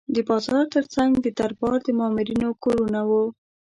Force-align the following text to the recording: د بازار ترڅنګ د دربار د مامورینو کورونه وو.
د 0.15 0.17
بازار 0.29 0.65
ترڅنګ 0.75 1.11
د 1.21 1.27
دربار 1.39 1.77
د 1.83 1.87
مامورینو 1.99 2.49
کورونه 2.63 2.99
وو. 3.09 3.23